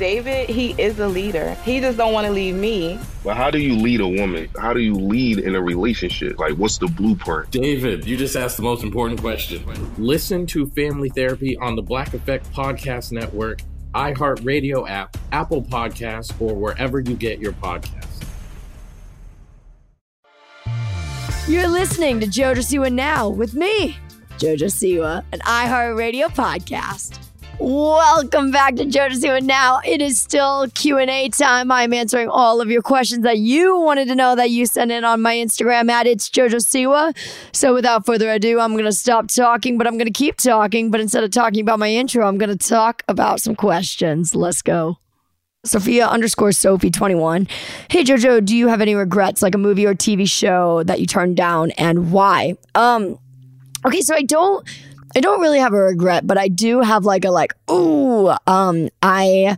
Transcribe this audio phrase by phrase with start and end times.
[0.00, 1.54] David, he is a leader.
[1.62, 2.98] He just don't want to leave me.
[3.22, 4.48] But how do you lead a woman?
[4.58, 6.38] How do you lead in a relationship?
[6.38, 7.50] Like, what's the blueprint?
[7.50, 9.62] David, you just asked the most important question.
[9.98, 13.60] Listen to Family Therapy on the Black Effect Podcast Network,
[13.94, 18.24] iHeartRadio app, Apple Podcasts, or wherever you get your podcasts.
[21.46, 23.98] You're listening to JoJo Siwa Now with me,
[24.38, 27.29] JoJo Siwa, an iHeartRadio podcast.
[27.62, 29.82] Welcome back to JoJo Siwa Now.
[29.84, 31.70] It is still Q&A time.
[31.70, 35.04] I'm answering all of your questions that you wanted to know that you sent in
[35.04, 37.14] on my Instagram at It's JoJo Siwa.
[37.52, 40.90] So without further ado, I'm going to stop talking, but I'm going to keep talking.
[40.90, 44.34] But instead of talking about my intro, I'm going to talk about some questions.
[44.34, 44.96] Let's go.
[45.62, 47.46] Sophia underscore Sophie 21.
[47.90, 51.06] Hey Jojo, do you have any regrets like a movie or TV show that you
[51.06, 52.54] turned down and why?
[52.74, 53.18] Um
[53.84, 54.66] okay, so I don't
[55.16, 58.88] I don't really have a regret, but I do have like a like, ooh, um,
[59.02, 59.56] I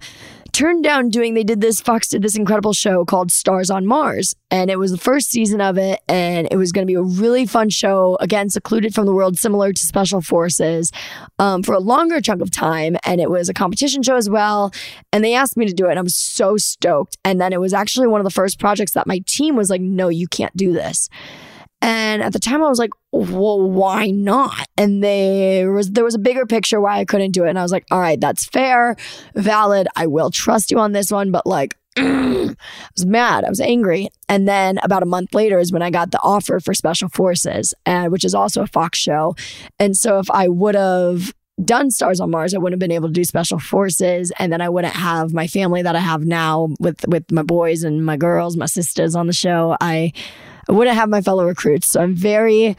[0.52, 4.36] turned down doing they did this fox did this incredible show called stars on mars
[4.50, 7.02] and it was the first season of it and it was going to be a
[7.02, 10.92] really fun show again secluded from the world similar to special forces
[11.38, 14.70] um, for a longer chunk of time and it was a competition show as well
[15.10, 17.60] and they asked me to do it and i was so stoked and then it
[17.60, 20.54] was actually one of the first projects that my team was like no you can't
[20.54, 21.08] do this
[21.82, 24.68] and at the time I was like, well, why not?
[24.78, 27.50] And there was there was a bigger picture why I couldn't do it.
[27.50, 28.96] And I was like, all right, that's fair,
[29.34, 29.88] valid.
[29.96, 32.54] I will trust you on this one, but like I
[32.94, 33.44] was mad.
[33.44, 34.08] I was angry.
[34.28, 37.74] And then about a month later is when I got the offer for Special Forces,
[37.84, 39.34] uh, which is also a Fox show.
[39.80, 43.08] And so if I would have done Stars on Mars, I wouldn't have been able
[43.08, 46.68] to do Special Forces, and then I wouldn't have my family that I have now
[46.78, 49.76] with with my boys and my girls, my sisters on the show.
[49.80, 50.12] I
[50.68, 51.88] I wouldn't have my fellow recruits.
[51.88, 52.76] So I'm very,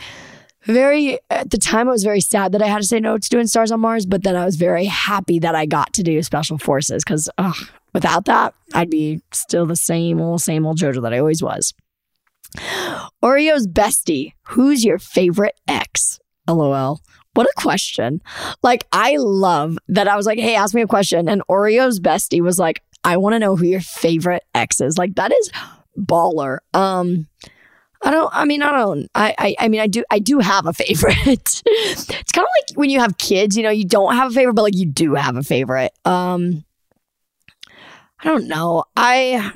[0.64, 3.30] very, at the time, I was very sad that I had to say no to
[3.30, 6.22] doing Stars on Mars, but then I was very happy that I got to do
[6.24, 7.30] Special Forces because
[7.94, 11.74] without that, I'd be still the same old, same old JoJo that I always was.
[13.24, 16.20] Oreo's bestie, who's your favorite ex?
[16.48, 17.02] LOL.
[17.34, 18.22] What a question.
[18.62, 21.28] Like, I love that I was like, hey, ask me a question.
[21.28, 24.98] And Oreo's bestie was like, I want to know who your favorite ex is.
[24.98, 25.52] Like, that is
[25.98, 26.60] baller.
[26.74, 27.28] Um,
[28.04, 28.30] I don't.
[28.34, 29.10] I mean, I don't.
[29.16, 29.56] I, I.
[29.60, 30.04] I mean, I do.
[30.12, 31.16] I do have a favorite.
[31.66, 33.56] it's kind of like when you have kids.
[33.56, 35.94] You know, you don't have a favorite, but like you do have a favorite.
[36.04, 36.66] Um,
[38.20, 38.84] I don't know.
[38.98, 39.54] I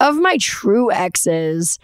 [0.00, 1.78] of my true exes.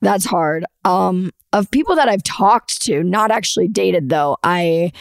[0.00, 0.66] That's hard.
[0.84, 4.36] Um, of people that I've talked to, not actually dated though.
[4.42, 4.92] I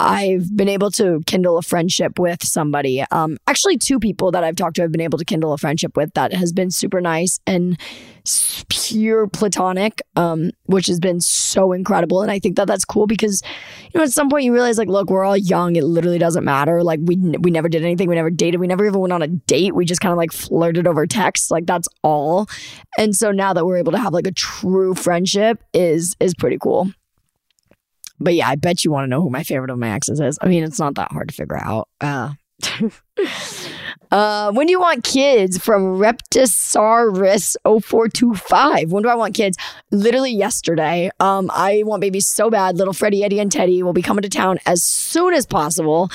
[0.00, 3.04] I've been able to kindle a friendship with somebody.
[3.10, 5.94] Um, actually, two people that I've talked to, I've been able to kindle a friendship
[5.94, 7.78] with that has been super nice and
[8.70, 12.22] pure platonic, um, which has been so incredible.
[12.22, 13.42] And I think that that's cool because,
[13.92, 15.76] you know, at some point you realize, like, look, we're all young.
[15.76, 16.82] It literally doesn't matter.
[16.82, 18.08] Like, we we never did anything.
[18.08, 18.58] We never dated.
[18.58, 19.74] We never even went on a date.
[19.74, 21.50] We just kind of like flirted over text.
[21.50, 22.48] Like, that's all.
[22.96, 26.56] And so now that we're able to have like a true friendship is is pretty
[26.58, 26.90] cool.
[28.20, 30.38] But yeah, I bet you want to know who my favorite of my exes is.
[30.42, 31.88] I mean, it's not that hard to figure out.
[32.00, 32.34] Uh,
[34.10, 35.58] Uh, when do you want kids?
[35.58, 38.88] From Reptisaurus0425.
[38.88, 39.56] When do I want kids?
[39.90, 41.10] Literally yesterday.
[41.20, 42.76] Um, I want babies so bad.
[42.76, 46.10] Little Freddie, Eddie, and Teddy will be coming to town as soon as possible.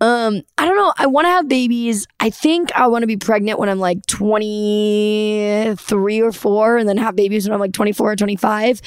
[0.00, 0.92] Um, I don't know.
[0.98, 2.06] I want to have babies.
[2.20, 6.96] I think I want to be pregnant when I'm like 23 or 4 and then
[6.98, 8.80] have babies when I'm like 24 or 25.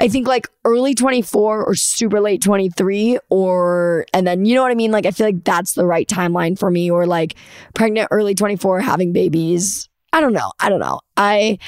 [0.00, 4.72] I think like early 24 or super late 23 or and then you know what
[4.72, 4.90] I mean?
[4.90, 7.34] Like I feel like that's the right timeline for me or like
[7.74, 9.88] pregnant early 24 having babies.
[10.12, 10.52] I don't know.
[10.60, 11.00] I don't know.
[11.16, 11.58] I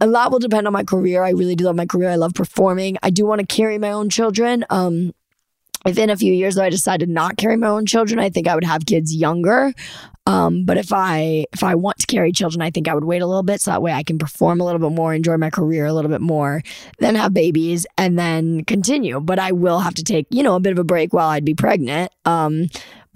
[0.00, 1.24] a lot will depend on my career.
[1.24, 2.10] I really do love my career.
[2.10, 2.98] I love performing.
[3.02, 4.64] I do want to carry my own children.
[4.70, 5.12] Um
[5.86, 8.48] if in a few years though I decided not carry my own children, I think
[8.48, 9.72] I would have kids younger.
[10.26, 13.22] Um, but if I if I want to carry children, I think I would wait
[13.22, 15.50] a little bit so that way I can perform a little bit more, enjoy my
[15.50, 16.62] career a little bit more,
[16.98, 19.20] then have babies and then continue.
[19.20, 21.44] But I will have to take, you know, a bit of a break while I'd
[21.44, 22.12] be pregnant.
[22.24, 22.66] Um,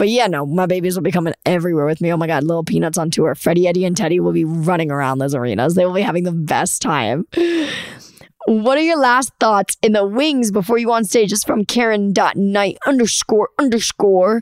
[0.00, 2.10] but yeah, no, my babies will be coming everywhere with me.
[2.10, 3.34] Oh my God, little peanuts on tour.
[3.34, 5.74] Freddie, Eddie, and Teddy will be running around those arenas.
[5.74, 7.26] They will be having the best time.
[8.46, 11.28] What are your last thoughts in the wings before you go on stage?
[11.28, 14.40] Just from Karen.night underscore underscore.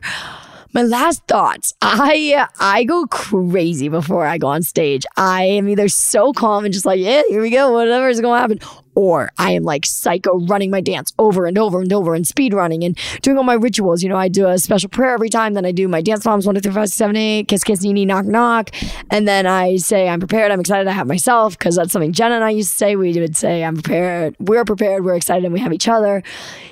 [0.71, 1.73] My last thoughts.
[1.81, 5.03] I I go crazy before I go on stage.
[5.17, 8.35] I am either so calm and just like, yeah, here we go, whatever is going
[8.35, 8.59] to happen,
[8.93, 12.53] or I am like psycho running my dance over and over and over and speed
[12.53, 14.03] running and doing all my rituals.
[14.03, 15.55] You know, I do a special prayer every time.
[15.55, 17.81] Then I do my dance moms one, two, three, five, six, seven, eight, kiss, kiss,
[17.81, 18.69] knee, knee, knock, knock.
[19.09, 22.35] And then I say, I'm prepared, I'm excited, I have myself, because that's something Jenna
[22.35, 22.95] and I used to say.
[22.95, 26.21] We would say, I'm prepared, we're prepared, we're excited, and we have each other.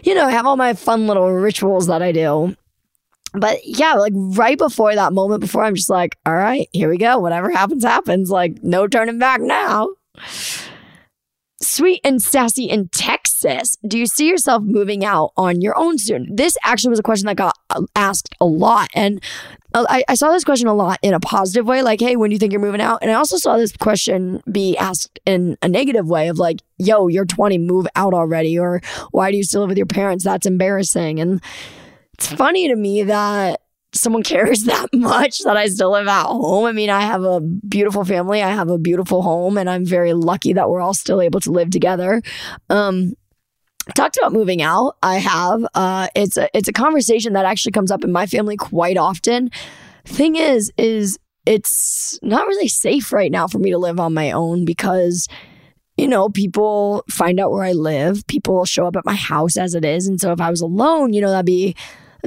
[0.03, 2.55] You know, I have all my fun little rituals that I do
[3.39, 6.97] but yeah, like right before that moment, before I'm just like, all right, here we
[6.97, 7.19] go.
[7.19, 8.29] Whatever happens, happens.
[8.29, 9.89] Like, no turning back now.
[11.59, 13.75] Sweet and sassy in Texas.
[13.87, 16.27] Do you see yourself moving out on your own soon?
[16.35, 18.89] This actually was a question that got uh, asked a lot.
[18.93, 19.23] And
[19.73, 22.29] uh, I, I saw this question a lot in a positive way, like, hey, when
[22.29, 22.99] do you think you're moving out?
[23.01, 27.07] And I also saw this question be asked in a negative way of like, yo,
[27.07, 28.57] you're 20, move out already.
[28.59, 30.23] Or why do you still live with your parents?
[30.23, 31.19] That's embarrassing.
[31.19, 31.41] And
[32.17, 33.61] it's funny to me that
[33.93, 36.65] someone cares that much that I still live at home.
[36.65, 40.13] I mean, I have a beautiful family, I have a beautiful home, and I'm very
[40.13, 42.21] lucky that we're all still able to live together.
[42.69, 43.13] Um,
[43.95, 44.97] talked about moving out.
[45.01, 45.65] I have.
[45.73, 49.49] Uh, it's a it's a conversation that actually comes up in my family quite often.
[50.05, 54.31] Thing is, is it's not really safe right now for me to live on my
[54.31, 55.27] own because
[55.97, 58.25] you know, people find out where I live.
[58.27, 60.07] People show up at my house as it is.
[60.07, 61.75] And so if I was alone, you know, that'd be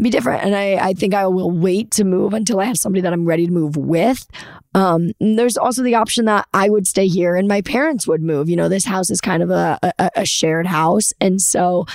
[0.01, 0.45] be different.
[0.45, 3.25] And I, I think I will wait to move until I have somebody that I'm
[3.25, 4.27] ready to move with.
[4.75, 8.49] Um, there's also the option that I would stay here and my parents would move.
[8.49, 11.13] You know, this house is kind of a, a, a shared house.
[11.21, 11.87] And so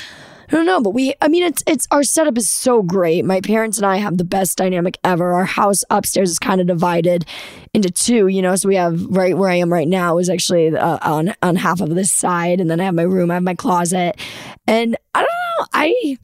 [0.48, 3.26] I don't know, but we, I mean, it's, it's, our setup is so great.
[3.26, 5.34] My parents and I have the best dynamic ever.
[5.34, 7.26] Our house upstairs is kind of divided
[7.74, 10.76] into two, you know, so we have right where I am right now is actually
[10.76, 12.62] uh, on, on half of this side.
[12.62, 14.20] And then I have my room, I have my closet.
[14.68, 16.18] And I don't know, I,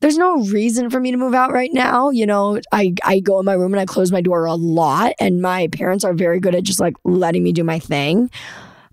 [0.00, 2.10] there's no reason for me to move out right now.
[2.10, 5.12] You know, I, I go in my room and I close my door a lot,
[5.20, 8.30] and my parents are very good at just like letting me do my thing.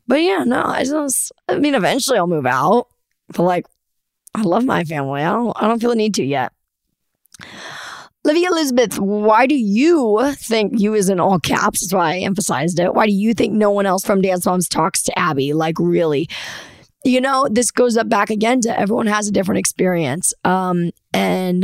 [0.08, 2.88] But yeah, no, I just, I mean, eventually I'll move out.
[3.30, 3.66] But like,
[4.36, 5.22] I love my family.
[5.22, 6.54] I don't, I don't feel the need to yet.
[8.24, 11.82] Livia Elizabeth, why do you think you is in all caps?
[11.82, 12.94] That's why I emphasized it.
[12.94, 15.54] Why do you think no one else from Dance Moms talks to Abby?
[15.54, 16.28] Like, really?
[17.04, 20.34] You know, this goes up back again to everyone has a different experience.
[20.44, 21.64] Um, and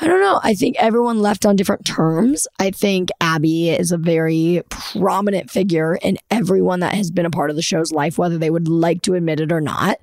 [0.00, 0.40] I don't know.
[0.42, 2.46] I think everyone left on different terms.
[2.58, 7.50] I think Abby is a very prominent figure in everyone that has been a part
[7.50, 9.98] of the show's life, whether they would like to admit it or not.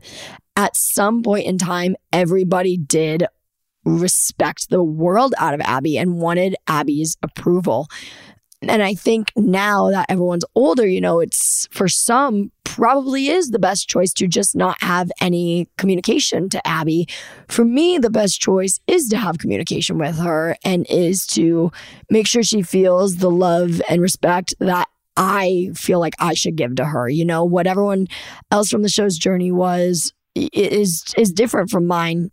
[0.57, 3.25] At some point in time, everybody did
[3.85, 7.87] respect the world out of Abby and wanted Abby's approval.
[8.61, 13.59] And I think now that everyone's older, you know, it's for some probably is the
[13.59, 17.07] best choice to just not have any communication to Abby.
[17.47, 21.71] For me, the best choice is to have communication with her and is to
[22.09, 26.75] make sure she feels the love and respect that I feel like I should give
[26.75, 27.07] to her.
[27.07, 28.07] You know, what everyone
[28.51, 32.29] else from the show's journey was is is different from mine.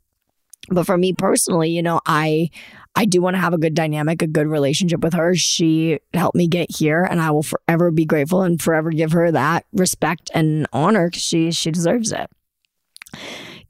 [0.70, 2.50] But for me personally, you know, I
[2.94, 5.34] I do want to have a good dynamic, a good relationship with her.
[5.34, 9.30] She helped me get here, and I will forever be grateful and forever give her
[9.32, 12.30] that respect and honor because she she deserves it.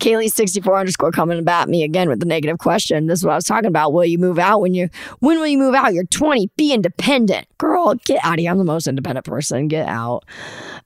[0.01, 3.07] Kaylee64 underscore coming about me again with the negative question.
[3.07, 3.93] This is what I was talking about.
[3.93, 4.89] Will you move out when you
[5.21, 5.95] when will you move out?
[5.95, 6.51] You're 20.
[6.57, 7.47] Be independent.
[7.59, 8.51] Girl, get out of here.
[8.51, 9.69] I'm the most independent person.
[9.69, 10.25] Get out.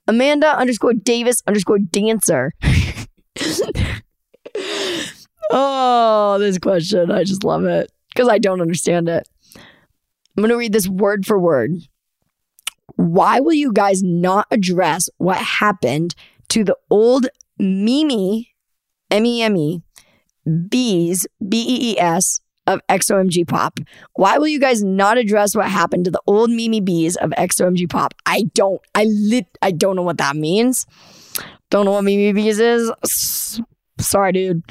[0.07, 2.53] Amanda underscore Davis underscore dancer.
[5.51, 7.11] oh, this question.
[7.11, 9.29] I just love it because I don't understand it.
[9.55, 11.73] I'm going to read this word for word.
[12.97, 16.15] Why will you guys not address what happened
[16.49, 17.27] to the old
[17.59, 18.55] Mimi,
[19.11, 19.83] M E M E,
[20.69, 23.81] Bees, B E E S, of XOMG Pop?
[24.15, 27.89] Why will you guys not address what happened to the old Mimi Bees of XOMG
[27.91, 28.15] Pop?
[28.25, 30.87] I don't, I lit, I don't know what that means.
[31.69, 33.61] Don't know what Mimi Bees is.
[33.99, 34.63] Sorry, dude.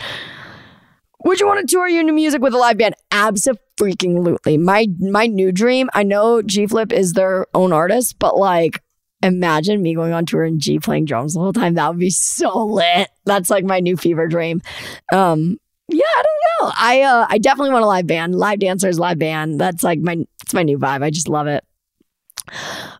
[1.25, 2.93] Would you want to tour your new music with a live band?
[3.09, 4.57] Absolutely.
[4.57, 5.89] My my new dream.
[5.91, 8.83] I know G Flip is their own artist, but like,
[9.23, 11.73] imagine me going on tour and G playing drums the whole time.
[11.73, 13.09] That would be so lit.
[13.25, 14.61] That's like my new fever dream.
[15.11, 16.73] Um, yeah, I don't know.
[16.77, 19.59] I uh, I definitely want a live band, live dancers, live band.
[19.59, 21.01] That's like my it's my new vibe.
[21.03, 21.63] I just love it.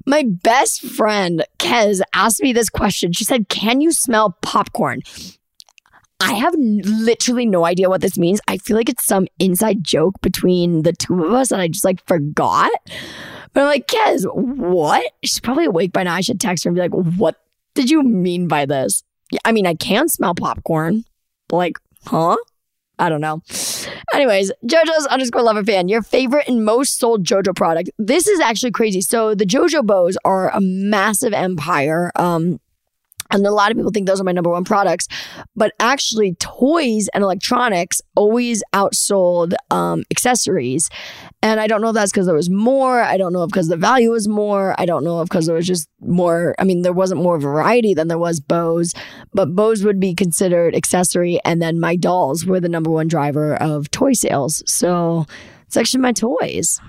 [0.08, 3.14] My best friend Kez asked me this question.
[3.14, 5.02] She said, "Can you smell popcorn?"
[6.20, 8.40] I have literally no idea what this means.
[8.48, 11.84] I feel like it's some inside joke between the two of us and I just
[11.84, 12.72] like forgot.
[13.54, 15.12] But I'm like, Kez, what?
[15.24, 16.14] She's probably awake by now.
[16.14, 17.36] I should text her and be like, what
[17.74, 19.04] did you mean by this?
[19.44, 21.04] I mean, I can smell popcorn.
[21.48, 22.38] But like, huh?
[22.98, 23.42] I don't know.
[24.14, 27.90] Anyways, JoJo's underscore lover fan, your favorite and most sold JoJo product.
[27.98, 29.02] This is actually crazy.
[29.02, 32.12] So the JoJo bows are a massive empire.
[32.16, 32.60] Um,
[33.32, 35.08] and a lot of people think those are my number one products,
[35.56, 40.90] but actually, toys and electronics always outsold um, accessories.
[41.42, 43.02] And I don't know if that's because there was more.
[43.02, 44.80] I don't know if because the value was more.
[44.80, 46.56] I don't know if because there was just more.
[46.60, 48.94] I mean, there wasn't more variety than there was bows,
[49.34, 51.40] but bows would be considered accessory.
[51.46, 54.64] And then my dolls were the number one driver of toy sales.
[54.66, 55.26] So
[55.66, 56.80] it's actually my toys.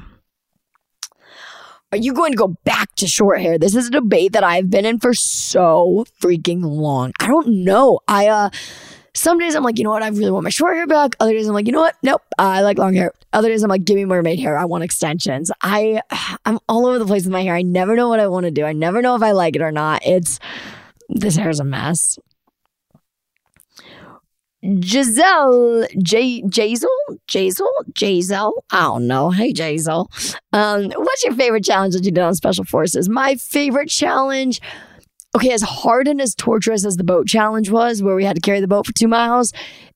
[1.92, 3.58] Are you going to go back to short hair?
[3.58, 7.12] This is a debate that I've been in for so freaking long.
[7.20, 8.00] I don't know.
[8.08, 8.50] I uh
[9.14, 11.16] some days I'm like, you know what, I really want my short hair back.
[11.20, 13.12] Other days I'm like, you know what, nope, I like long hair.
[13.32, 14.58] Other days I'm like, give me mermaid hair.
[14.58, 15.50] I want extensions.
[15.62, 16.02] I
[16.44, 17.54] I'm all over the place with my hair.
[17.54, 18.64] I never know what I want to do.
[18.64, 20.02] I never know if I like it or not.
[20.04, 20.38] It's
[21.08, 22.18] this hair is a mess.
[24.82, 26.88] Giselle, J, Jazel,
[27.28, 28.52] Jazel, Jazel.
[28.70, 29.30] I don't know.
[29.30, 30.08] Hey, Jazel.
[30.52, 33.08] Um, what's your favorite challenge that you did on Special Forces?
[33.08, 34.60] My favorite challenge.
[35.34, 38.40] Okay, as hard and as torturous as the boat challenge was, where we had to
[38.40, 39.52] carry the boat for two miles,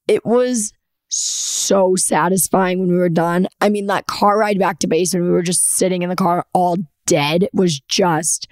[0.07, 0.73] it was
[1.09, 3.49] so satisfying when we were done.
[3.61, 6.17] I mean, that car ride back to base when we were just sitting in the
[6.17, 8.49] car all dead was just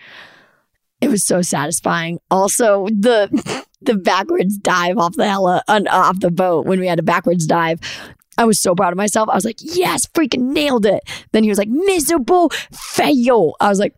[1.00, 2.18] it was so satisfying.
[2.30, 6.98] Also, the the backwards dive off the hella uh, off the boat when we had
[6.98, 7.80] a backwards dive.
[8.38, 9.28] I was so proud of myself.
[9.28, 11.02] I was like, yes, freaking nailed it.
[11.32, 13.54] Then he was like, miserable fail.
[13.60, 13.94] I was like,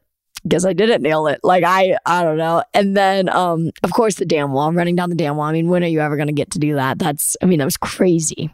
[0.48, 1.40] guess I didn't nail it.
[1.44, 2.64] Like I, I don't know.
[2.74, 5.46] And then, um, of course, the damn wall, running down the damn wall.
[5.46, 6.98] I mean, when are you ever gonna get to do that?
[6.98, 8.50] That's, I mean, that was crazy.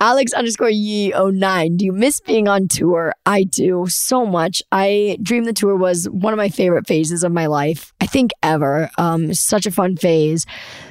[0.00, 1.76] Alex underscore ye 09.
[1.76, 3.14] Do you miss being on tour?
[3.26, 4.62] I do so much.
[4.72, 8.32] I dream the tour was one of my favorite phases of my life, I think
[8.42, 8.90] ever.
[8.98, 10.46] Um, such a fun phase,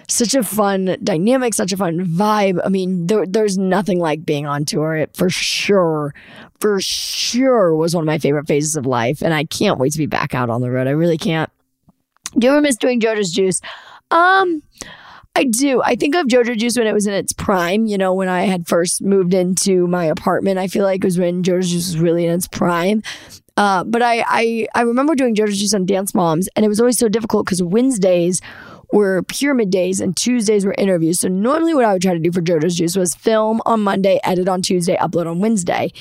[0.08, 2.60] such a fun dynamic, such a fun vibe.
[2.64, 4.96] I mean, there, there's nothing like being on tour.
[4.96, 6.14] It for sure,
[6.60, 9.22] for sure was one of my favorite phases of life.
[9.22, 10.88] And I can't wait to be back out on the road.
[10.88, 11.50] I really can't.
[12.38, 13.62] Do you ever miss doing JoJo's Juice?
[14.12, 14.64] Um,
[15.36, 15.82] I do.
[15.84, 17.86] I think of JoJo Juice when it was in its prime.
[17.86, 21.20] You know, when I had first moved into my apartment, I feel like it was
[21.20, 23.04] when JoJo Juice was really in its prime.
[23.58, 26.80] Uh, but I, I I remember doing JoJo Juice on Dance Moms, and it was
[26.80, 28.40] always so difficult because Wednesdays
[28.92, 31.20] were pyramid days and Tuesdays were interviews.
[31.20, 34.20] So normally, what I would try to do for JoJo's Juice was film on Monday,
[34.24, 35.92] edit on Tuesday, upload on Wednesday.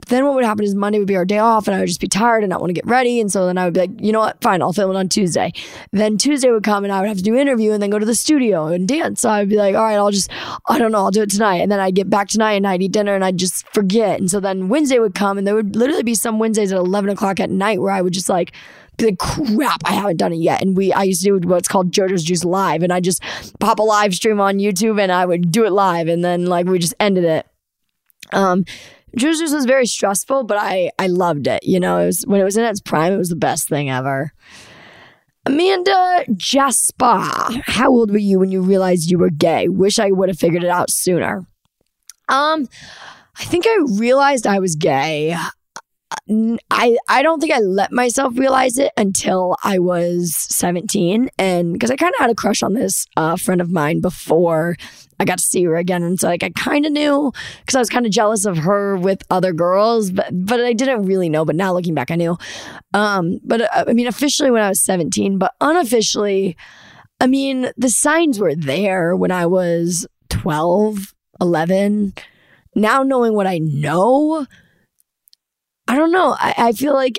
[0.00, 1.88] But then what would happen is Monday would be our day off and I would
[1.88, 3.20] just be tired and not want to get ready.
[3.20, 4.40] And so then I would be like, you know what?
[4.40, 5.52] Fine, I'll film it on Tuesday.
[5.90, 7.98] Then Tuesday would come and I would have to do an interview and then go
[7.98, 9.22] to the studio and dance.
[9.22, 10.30] So I'd be like, all right, I'll just,
[10.66, 11.56] I don't know, I'll do it tonight.
[11.56, 14.20] And then I'd get back tonight and I'd eat dinner and I'd just forget.
[14.20, 17.10] And so then Wednesday would come and there would literally be some Wednesdays at 11
[17.10, 18.52] o'clock at night where I would just like,
[18.98, 20.62] be like, crap, I haven't done it yet.
[20.62, 22.82] And we, I used to do what's called JoJo's Juice Live.
[22.82, 23.22] And I just
[23.60, 26.08] pop a live stream on YouTube and I would do it live.
[26.08, 27.46] And then like we just ended it.
[28.32, 28.64] Um,
[29.16, 31.64] JoJo's Juice was very stressful, but I, I loved it.
[31.64, 33.88] You know, it was when it was in its prime, it was the best thing
[33.88, 34.32] ever.
[35.46, 37.24] Amanda Jasper,
[37.64, 39.66] how old were you when you realized you were gay?
[39.66, 41.46] Wish I would have figured it out sooner.
[42.28, 42.68] Um,
[43.38, 45.34] I think I realized I was gay.
[46.70, 51.90] I I don't think I let myself realize it until I was 17 and because
[51.90, 54.76] I kind of had a crush on this uh, friend of mine before
[55.20, 57.78] I got to see her again and so like I kind of knew because I
[57.78, 61.44] was kind of jealous of her with other girls but but I didn't really know
[61.44, 62.38] but now looking back I knew.
[62.94, 66.56] Um but uh, I mean officially when I was 17 but unofficially
[67.20, 72.14] I mean the signs were there when I was 12 11
[72.74, 74.46] now knowing what I know
[75.88, 76.36] I don't know.
[76.38, 77.18] I, I feel like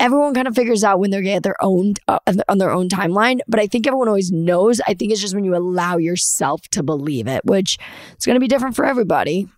[0.00, 2.88] everyone kind of figures out when they're gay at their own uh, on their own
[2.88, 4.80] timeline but i think everyone always knows.
[4.86, 7.78] I think it's just when you allow yourself to believe it which
[8.16, 9.48] is going to be different for everybody.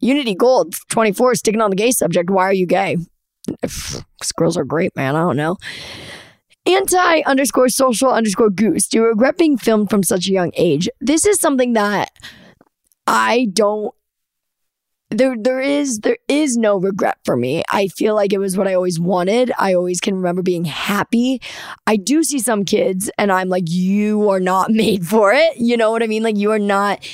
[0.00, 2.30] Unity gold 24 sticking on the gay subject.
[2.30, 2.96] Why are you gay?
[4.36, 5.16] Girls are great man.
[5.16, 5.56] I don't know.
[6.64, 8.86] Anti underscore social underscore goose.
[8.86, 10.88] Do you regret being filmed from such a young age?
[11.00, 12.10] This is something that
[13.06, 13.94] i don't
[15.10, 17.62] there there is there is no regret for me.
[17.70, 19.50] I feel like it was what I always wanted.
[19.58, 21.40] I always can remember being happy.
[21.86, 25.56] I do see some kids and I'm like you are not made for it.
[25.56, 26.22] You know what I mean?
[26.22, 27.06] Like you are not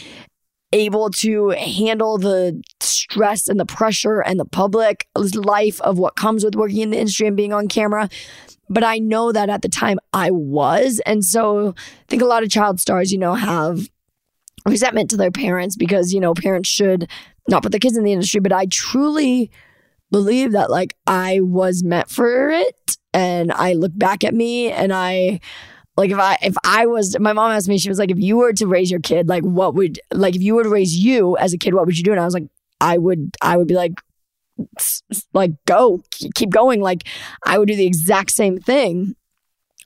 [0.73, 6.45] able to handle the stress and the pressure and the public life of what comes
[6.45, 8.09] with working in the industry and being on camera.
[8.69, 11.01] But I know that at the time I was.
[11.07, 13.89] And so I think a lot of child stars, you know, have
[14.67, 17.09] resentment to their parents because, you know, parents should
[17.49, 19.51] not put the kids in the industry, but I truly
[20.11, 22.97] believe that like I was meant for it.
[23.13, 25.41] And I look back at me and I
[25.97, 28.37] like if I if I was my mom asked me, she was like, if you
[28.37, 31.37] were to raise your kid, like what would like if you were to raise you
[31.37, 32.13] as a kid, what would you do?
[32.13, 32.49] And I was like,
[32.81, 34.01] I would I would be like
[35.33, 37.09] like go keep going like
[37.45, 39.17] i would do the exact same thing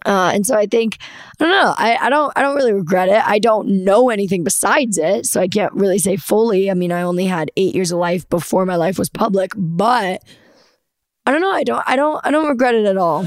[0.06, 0.98] uh, and so I think
[1.40, 1.74] I don't know.
[1.76, 3.22] I, I don't I don't really regret it.
[3.26, 6.70] I don't know anything besides it, so I can't really say fully.
[6.70, 10.22] I mean, I only had eight years of life before my life was public, but
[11.26, 11.50] I don't know.
[11.50, 13.26] I don't I don't I don't regret it at all.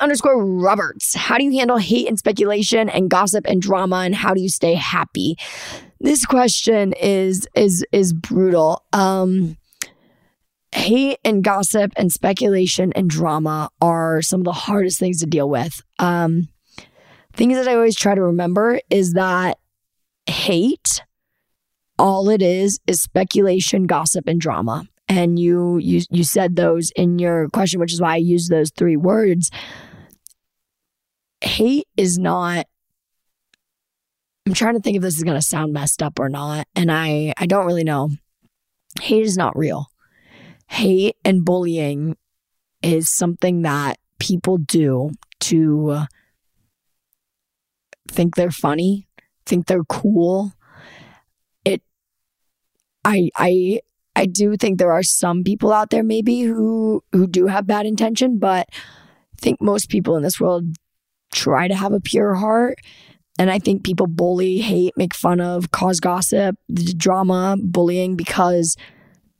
[0.00, 1.14] Underscore Roberts.
[1.14, 4.48] How do you handle hate and speculation and gossip and drama and how do you
[4.48, 5.36] stay happy?
[6.00, 8.84] This question is is is brutal.
[8.92, 9.56] Um
[10.72, 15.48] hate and gossip and speculation and drama are some of the hardest things to deal
[15.48, 15.82] with.
[15.98, 16.48] Um
[17.34, 19.58] things that I always try to remember is that
[20.26, 21.02] hate
[21.98, 27.18] all it is is speculation, gossip and drama and you you you said those in
[27.18, 29.50] your question which is why I use those three words
[31.40, 32.66] hate is not
[34.46, 36.90] I'm trying to think if this is going to sound messed up or not and
[36.90, 38.10] I I don't really know
[39.00, 39.88] hate is not real
[40.68, 42.16] hate and bullying
[42.82, 46.06] is something that people do to
[48.08, 49.08] think they're funny,
[49.44, 50.52] think they're cool.
[51.64, 51.82] It
[53.04, 53.80] I I
[54.14, 57.86] I do think there are some people out there maybe who who do have bad
[57.86, 60.64] intention, but I think most people in this world
[61.32, 62.78] try to have a pure heart.
[63.38, 66.56] And I think people bully, hate, make fun of, cause gossip,
[66.96, 68.76] drama, bullying because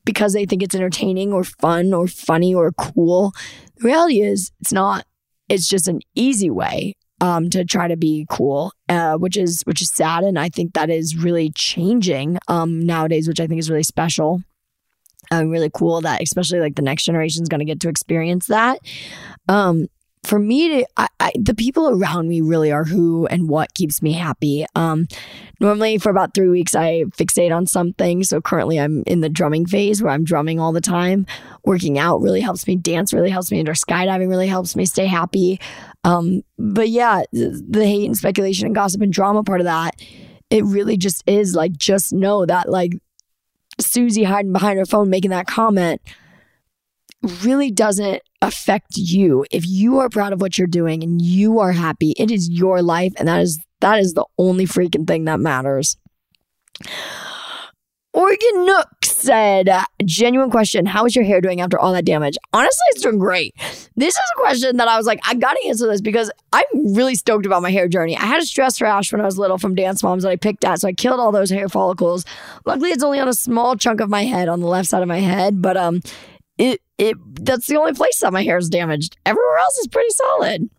[0.05, 3.33] because they think it's entertaining or fun or funny or cool.
[3.77, 5.05] The reality is it's not.
[5.49, 9.83] It's just an easy way um, to try to be cool, uh, which is which
[9.83, 13.71] is sad, and I think that is really changing um, nowadays, which I think is
[13.71, 14.43] really special.
[15.33, 18.47] Um, really cool that especially like the next generation is going to get to experience
[18.47, 18.79] that.
[19.49, 19.89] Um,
[20.27, 24.03] for me to I, I, the people around me really are who and what keeps
[24.03, 24.67] me happy.
[24.75, 25.07] Um
[25.61, 28.25] normally for about three weeks i fixate on something.
[28.25, 31.27] So currently i'm in the drumming phase where i'm drumming all the time.
[31.65, 32.77] Working out really helps me.
[32.77, 33.61] Dance really helps me.
[33.61, 35.61] Indoor skydiving really helps me stay happy.
[36.03, 39.95] Um but yeah the hate and speculation and gossip and drama part of that
[40.51, 42.93] it really just is like just know that like
[43.81, 46.01] susie hiding behind her phone making that comment
[47.43, 49.45] really doesn't affect you.
[49.51, 52.83] If you are proud of what you're doing and you are happy, it is your
[52.83, 55.97] life and that is that is the only freaking thing that matters.
[58.17, 59.69] Oregon Nook said,
[60.03, 60.87] genuine question.
[60.87, 62.39] How is your hair doing after all that damage?
[62.55, 63.55] Honestly, it's doing great.
[63.95, 67.15] This is a question that I was like, I gotta answer this because I'm really
[67.15, 68.17] stoked about my hair journey.
[68.17, 70.65] I had a stress rash when I was little from dance moms that I picked
[70.65, 72.25] at, so I killed all those hair follicles.
[72.65, 75.09] Luckily, it's only on a small chunk of my head, on the left side of
[75.09, 76.01] my head, but um,
[76.59, 79.17] it it that's the only place that my hair is damaged.
[79.27, 80.71] Everywhere else is pretty solid.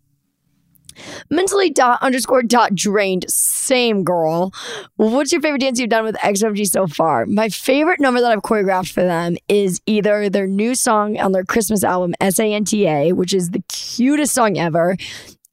[1.30, 3.24] Mentally dot underscore dot drained.
[3.28, 4.52] Same girl.
[4.96, 7.26] What's your favorite dance you've done with XOMG so far?
[7.26, 11.44] My favorite number that I've choreographed for them is either their new song on their
[11.44, 14.96] Christmas album, SANTA, which is the cutest song ever.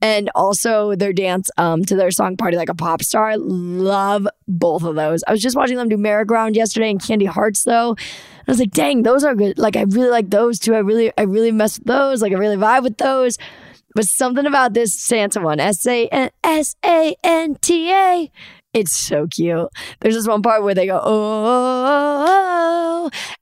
[0.06, 3.40] And also their dance um, to their song Party Like a Pop Star.
[3.40, 5.24] Love both of those.
[5.28, 7.96] I was just watching them do Merry Ground yesterday and Candy Hearts though.
[8.48, 9.58] I was like, dang, those are good.
[9.58, 10.76] Like I really like those too.
[10.76, 12.22] I really, I really mess with those.
[12.22, 13.40] Like I really vibe with those.
[13.96, 18.30] But something about this Santa one, S A N S A N T A.
[18.76, 19.70] It's so cute.
[20.02, 22.30] There's this one part where they go, oh,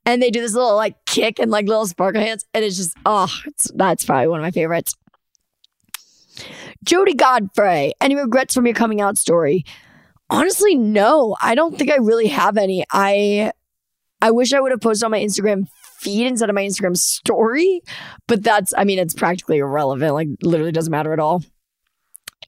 [0.05, 2.45] and they do this little like kick and like little sparkle hands.
[2.53, 4.95] And it's just, oh, it's, that's probably one of my favorites.
[6.83, 9.65] Jody Godfrey, any regrets from your coming out story?
[10.29, 11.35] Honestly, no.
[11.41, 12.83] I don't think I really have any.
[12.91, 13.51] I
[14.21, 15.67] I wish I would have posted on my Instagram
[16.03, 17.81] feed instead of my Instagram story,
[18.27, 20.13] but that's, I mean, it's practically irrelevant.
[20.13, 21.43] Like, literally doesn't matter at all.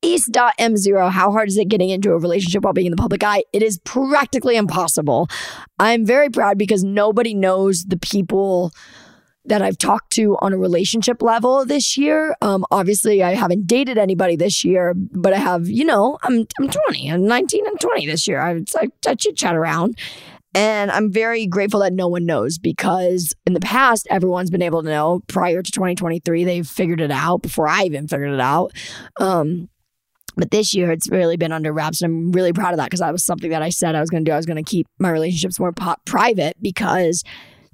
[0.02, 3.44] East.m0, how hard is it getting into a relationship while being in the public eye?
[3.54, 5.28] It is practically impossible.
[5.80, 8.72] I'm very proud because nobody knows the people
[9.46, 12.36] that I've talked to on a relationship level this year.
[12.42, 16.70] Um, obviously, I haven't dated anybody this year, but I have, you know, I'm I'm
[16.70, 18.42] 20, I'm 19 and 20 this year.
[18.42, 18.62] I,
[19.06, 19.98] I, chit chat around.
[20.56, 24.82] And I'm very grateful that no one knows because in the past, everyone's been able
[24.84, 26.46] to know prior to 2023.
[26.46, 28.72] They've figured it out before I even figured it out.
[29.20, 29.68] Um,
[30.38, 32.02] but this year, it's really been under wraps.
[32.02, 34.10] And I'm really proud of that because that was something that I said I was
[34.10, 34.34] going to do.
[34.34, 37.24] I was going to keep my relationships more po- private because,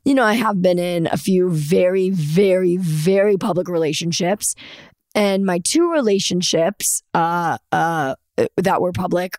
[0.03, 4.55] you know, I have been in a few very, very, very public relationships.
[5.13, 8.15] And my two relationships uh, uh,
[8.57, 9.37] that were public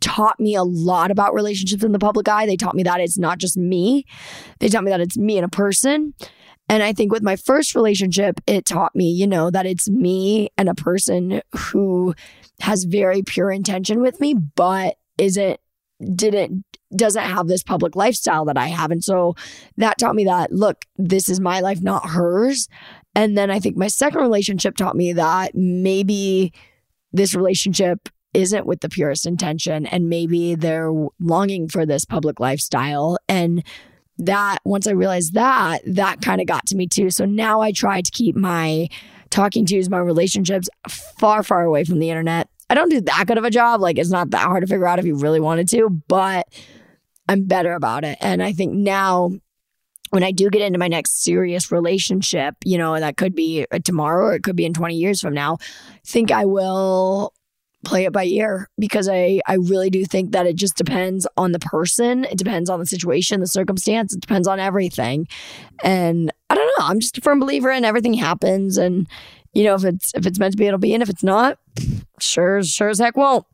[0.00, 2.46] taught me a lot about relationships in the public eye.
[2.46, 4.06] They taught me that it's not just me,
[4.60, 6.14] they taught me that it's me and a person.
[6.68, 10.48] And I think with my first relationship, it taught me, you know, that it's me
[10.56, 12.14] and a person who
[12.60, 15.60] has very pure intention with me, but isn't,
[16.14, 18.90] didn't, doesn't have this public lifestyle that I have.
[18.90, 19.34] And so
[19.76, 22.68] that taught me that, look, this is my life, not hers.
[23.14, 26.52] And then I think my second relationship taught me that maybe
[27.12, 33.18] this relationship isn't with the purest intention and maybe they're longing for this public lifestyle
[33.28, 33.62] and
[34.18, 37.10] that once I realized that, that kind of got to me too.
[37.10, 38.88] So now I try to keep my
[39.30, 42.48] talking to my relationships far, far away from the internet.
[42.72, 43.82] I don't do that good of a job.
[43.82, 46.48] Like it's not that hard to figure out if you really wanted to, but
[47.28, 48.16] I'm better about it.
[48.22, 49.30] And I think now
[50.08, 53.78] when I do get into my next serious relationship, you know, that could be uh,
[53.84, 57.34] tomorrow or it could be in 20 years from now, I think I will
[57.84, 61.52] play it by ear because I, I really do think that it just depends on
[61.52, 62.24] the person.
[62.24, 64.14] It depends on the situation, the circumstance.
[64.14, 65.28] It depends on everything.
[65.84, 66.86] And I don't know.
[66.86, 68.78] I'm just a firm believer in everything happens.
[68.78, 69.06] And,
[69.52, 70.94] you know, if it's if it's meant to be, it'll be.
[70.94, 71.58] And if it's not,
[72.22, 73.46] sure, sure as heck won't.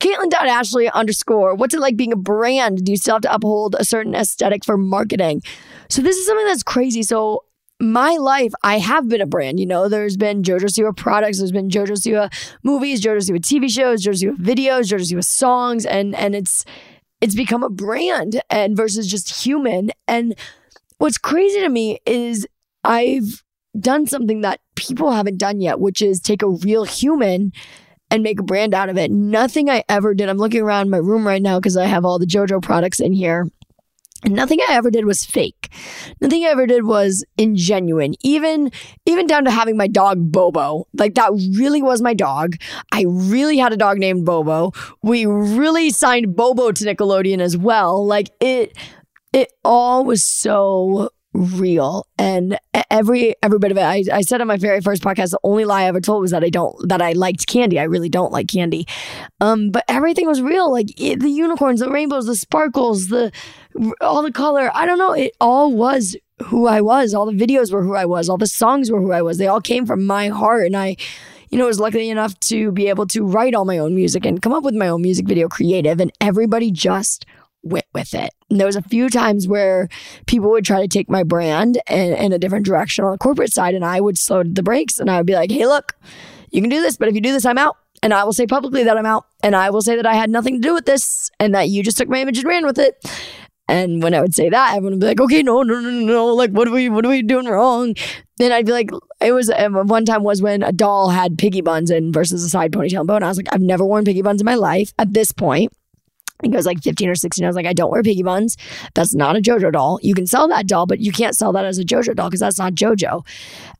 [0.00, 2.84] Caitlin.ashley underscore, what's it like being a brand?
[2.84, 5.42] Do you still have to uphold a certain aesthetic for marketing?
[5.88, 7.02] So this is something that's crazy.
[7.02, 7.44] So
[7.80, 9.60] my life, I have been a brand.
[9.60, 13.70] You know, there's been JoJo Siwa products, there's been JoJo Siwa movies, JoJo Siwa TV
[13.70, 16.64] shows, JoJo Siwa videos, JoJo Siwa songs, and and it's
[17.20, 19.90] it's become a brand and versus just human.
[20.06, 20.34] And
[20.98, 22.46] what's crazy to me is
[22.84, 23.42] I've
[23.80, 27.52] done something that people haven't done yet, which is take a real human
[28.10, 29.10] and make a brand out of it.
[29.10, 30.28] Nothing I ever did.
[30.28, 33.12] I'm looking around my room right now because I have all the JoJo products in
[33.12, 33.48] here.
[34.24, 35.70] Nothing I ever did was fake.
[36.20, 38.14] Nothing I ever did was ingenuine.
[38.22, 38.70] Even
[39.04, 40.86] even down to having my dog Bobo.
[40.94, 42.56] Like that really was my dog.
[42.92, 44.72] I really had a dog named Bobo.
[45.02, 48.04] We really signed Bobo to Nickelodeon as well.
[48.04, 48.76] Like it
[49.32, 52.06] it all was so real.
[52.18, 52.58] And
[52.90, 53.82] every every bit of it.
[53.82, 56.30] I, I said on my very first podcast the only lie i ever told was
[56.30, 57.78] that i don't that i liked candy.
[57.78, 58.86] I really don't like candy.
[59.40, 60.70] Um but everything was real.
[60.70, 63.32] Like it, the unicorns the rainbows the sparkles the
[64.00, 64.70] all the color.
[64.74, 65.12] I don't know.
[65.12, 67.14] It all was who i was.
[67.14, 68.28] All the videos were who i was.
[68.28, 69.38] All the songs were who i was.
[69.38, 70.66] They all came from my heart.
[70.66, 70.96] And i
[71.50, 74.42] you know, was lucky enough to be able to write all my own music and
[74.42, 77.24] come up with my own music video creative, and everybody just
[77.66, 78.30] went with it.
[78.50, 79.88] And there was a few times where
[80.26, 83.52] people would try to take my brand in, in a different direction on the corporate
[83.52, 85.94] side, and I would slow the brakes and I would be like, "Hey, look,
[86.50, 88.46] you can do this, but if you do this, I'm out." And I will say
[88.46, 90.86] publicly that I'm out, and I will say that I had nothing to do with
[90.86, 93.02] this, and that you just took my image and ran with it.
[93.68, 96.26] And when I would say that, everyone would be like, "Okay, no, no, no, no,
[96.34, 97.94] like what are we, what are we doing wrong?"
[98.38, 101.90] Then I'd be like, "It was one time was when a doll had piggy buns
[101.90, 104.22] in versus a side ponytail and bow, and I was like, I've never worn piggy
[104.22, 105.72] buns in my life at this point."
[106.38, 107.44] I think I was like 15 or 16.
[107.44, 108.56] I was like, I don't wear piggy buns.
[108.94, 109.98] That's not a JoJo doll.
[110.02, 112.40] You can sell that doll, but you can't sell that as a JoJo doll because
[112.40, 113.26] that's not JoJo.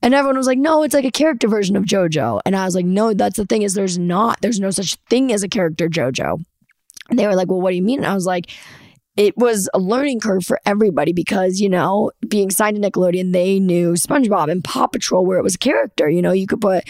[0.03, 2.41] And everyone was like, no, it's like a character version of JoJo.
[2.47, 4.41] And I was like, no, that's the thing is there's not.
[4.41, 6.43] There's no such thing as a character JoJo.
[7.11, 7.99] And they were like, well, what do you mean?
[7.99, 8.51] And I was like,
[9.17, 13.59] it was a learning curve for everybody because, you know, being signed to Nickelodeon, they
[13.59, 16.09] knew SpongeBob and Paw Patrol where it was a character.
[16.09, 16.85] You know, you could put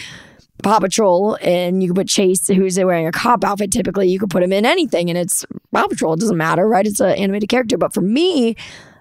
[0.63, 3.71] Paw Patrol and you could put Chase, who's wearing a cop outfit.
[3.71, 6.13] Typically, you could put him in anything, and it's Paw Patrol.
[6.13, 6.85] It doesn't matter, right?
[6.85, 7.77] It's an animated character.
[7.77, 8.57] But for me, it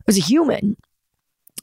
[0.06, 0.76] was a human.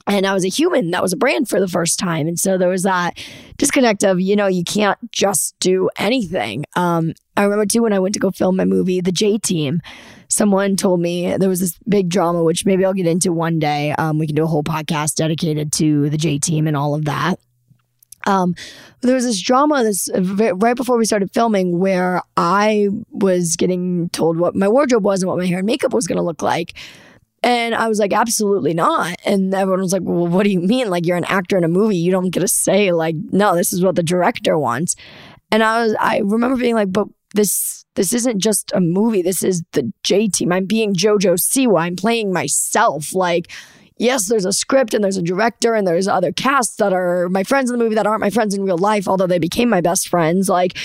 [0.06, 2.27] And I was a human that was a brand for the first time.
[2.27, 3.17] And so there was that
[3.58, 6.65] disconnect of, you know, you can't just do anything.
[6.75, 9.82] Um, I remember too when I went to go film my movie, The J Team,
[10.27, 13.91] someone told me there was this big drama, which maybe I'll get into one day.
[13.91, 17.06] Um, we can do a whole podcast dedicated to the J Team and all of
[17.06, 17.39] that.
[18.26, 18.56] Um,
[19.02, 24.38] there was this drama this right before we started filming where I was getting told
[24.38, 26.74] what my wardrobe was and what my hair and makeup was going to look like.
[27.44, 29.18] And I was like, absolutely not.
[29.26, 30.90] And everyone was like, well, what do you mean?
[30.90, 31.98] Like, you're an actor in a movie.
[31.98, 34.96] You don't get to say, like, no, this is what the director wants.
[35.52, 39.22] And I was, I remember being like, but this, this isn't just a movie.
[39.22, 40.54] This is the J team.
[40.54, 41.82] I'm being JoJo Siwa.
[41.82, 43.14] I'm playing myself.
[43.14, 43.52] Like,
[43.97, 47.43] yes, there's a script and there's a director and there's other casts that are my
[47.43, 49.82] friends in the movie that aren't my friends in real life, although they became my
[49.82, 50.49] best friends.
[50.49, 50.77] Like,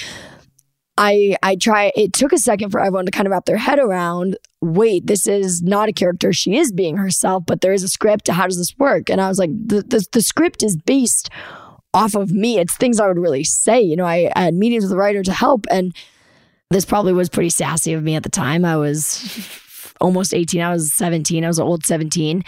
[0.99, 3.79] I I try it took a second for everyone to kind of wrap their head
[3.79, 6.33] around wait this is not a character.
[6.33, 8.29] She is being herself but there is a script.
[8.29, 9.09] How does this work?
[9.09, 11.31] And I was like the the, the script is based
[11.95, 12.59] off of me.
[12.59, 13.81] It's things I would really say.
[13.81, 15.95] You know I, I had meetings with the writer to help and
[16.71, 18.65] this probably was pretty sassy of me at the time.
[18.65, 19.65] I was
[20.01, 22.45] almost 18 I was 17 I was an old 17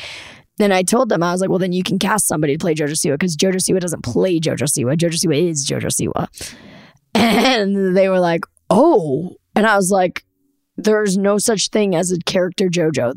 [0.61, 2.75] then I told them, I was like, well, then you can cast somebody to play
[2.75, 4.97] Jojo Siwa because Jojo Siwa doesn't play Jojo Siwa.
[4.97, 6.29] Jojo Siwa is Jojo Siwa.
[7.15, 9.37] And they were like, oh.
[9.55, 10.25] And I was like,
[10.77, 13.15] there's no such thing as a character JoJo.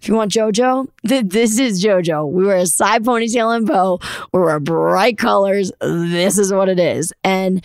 [0.00, 2.30] If you want JoJo, th- this is JoJo.
[2.30, 4.00] We wear a side ponytail and bow.
[4.32, 5.70] We wear bright colors.
[5.80, 7.12] This is what it is.
[7.22, 7.64] And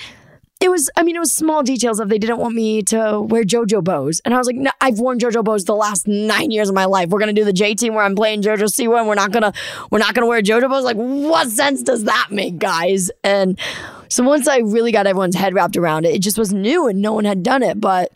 [0.60, 3.44] it was, I mean, it was small details of they didn't want me to wear
[3.44, 4.22] JoJo bows.
[4.26, 6.86] And I was like, no, I've worn JoJo bows the last nine years of my
[6.86, 7.10] life.
[7.10, 9.32] We're going to do the J team where I'm playing JoJo Siwa and we're not
[9.32, 9.54] going to,
[9.92, 10.84] we're not going to wear JoJo bows.
[10.84, 13.12] Like, what sense does that make, guys?
[13.24, 13.60] And
[14.10, 17.02] so once I really got everyone's head wrapped around it, it just was new and
[17.02, 17.80] no one had done it.
[17.80, 18.12] But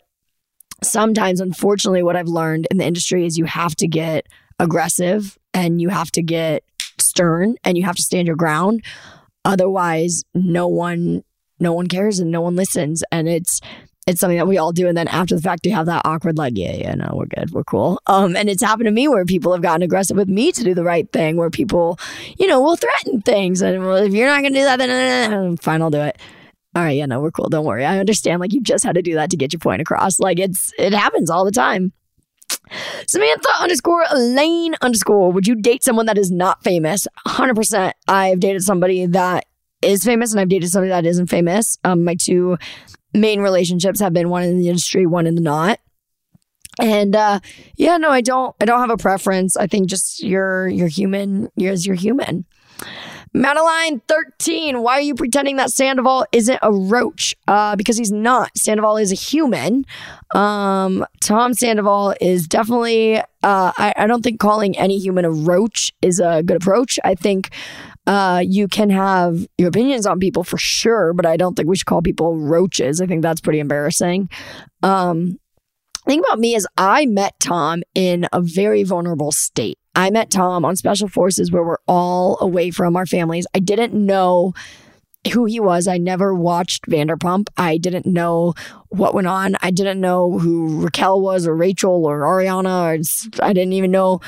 [0.82, 4.26] sometimes, unfortunately, what I've learned in the industry is you have to get
[4.58, 6.64] aggressive and you have to get
[6.98, 8.84] stern and you have to stand your ground.
[9.44, 11.22] Otherwise, no one
[11.62, 13.02] no one cares and no one listens.
[13.10, 13.60] And it's
[14.06, 14.88] it's something that we all do.
[14.88, 17.52] And then after the fact, you have that awkward, like, yeah, yeah, no, we're good,
[17.52, 18.00] we're cool.
[18.08, 20.74] Um, and it's happened to me where people have gotten aggressive with me to do
[20.74, 21.98] the right thing, where people,
[22.36, 23.62] you know, will threaten things.
[23.62, 24.90] And well, if you're not going to do that, then
[25.32, 26.18] uh, uh, uh, fine, I'll do it.
[26.74, 27.48] All right, yeah, no, we're cool.
[27.48, 27.84] Don't worry.
[27.84, 28.40] I understand.
[28.40, 30.18] Like, you just had to do that to get your point across.
[30.18, 31.92] Like, it's, it happens all the time.
[33.06, 35.32] Samantha underscore Elaine underscore.
[35.32, 37.06] Would you date someone that is not famous?
[37.26, 37.92] 100%.
[38.08, 39.44] I've dated somebody that
[39.82, 41.78] is famous and I've dated somebody that isn't famous.
[41.84, 42.58] Um, my two
[43.14, 45.78] main relationships have been one in the industry, one in the not.
[46.80, 47.40] And uh,
[47.76, 48.56] yeah, no, I don't.
[48.60, 49.56] I don't have a preference.
[49.56, 51.50] I think just you're you're human.
[51.54, 52.46] You're you're human.
[53.34, 57.34] Madeline 13, why are you pretending that Sandoval isn't a roach?
[57.48, 58.50] Uh, because he's not.
[58.58, 59.86] Sandoval is a human.
[60.34, 65.92] Um, Tom Sandoval is definitely, uh, I, I don't think calling any human a roach
[66.02, 66.98] is a good approach.
[67.04, 67.48] I think
[68.06, 71.76] uh, you can have your opinions on people for sure, but I don't think we
[71.76, 73.00] should call people roaches.
[73.00, 74.28] I think that's pretty embarrassing.
[74.82, 75.38] Um,
[76.06, 79.78] thing about me is I met Tom in a very vulnerable state.
[79.94, 83.46] I met Tom on special forces where we're all away from our families.
[83.54, 84.52] I didn't know
[85.32, 85.86] who he was.
[85.86, 87.48] I never watched Vanderpump.
[87.56, 88.54] I didn't know
[88.88, 89.54] what went on.
[89.62, 93.38] I didn't know who Raquel was or Rachel or Ariana.
[93.38, 94.20] Or I didn't even know